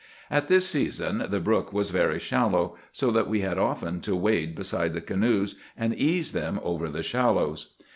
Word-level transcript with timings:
At 0.31 0.47
this 0.47 0.67
season 0.67 1.27
the 1.29 1.39
brook 1.39 1.71
was 1.71 1.91
very 1.91 2.17
shallow, 2.17 2.75
so 2.91 3.11
that 3.11 3.29
we 3.29 3.41
had 3.41 3.59
often 3.59 4.01
to 4.01 4.15
wade 4.15 4.55
beside 4.55 4.95
the 4.95 4.99
canoes 5.01 5.53
and 5.77 5.93
ease 5.93 6.31
them 6.33 6.59
over 6.63 6.89
the 6.89 7.03
shallows. 7.03 7.73